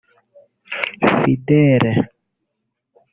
Fidele 1.25 1.91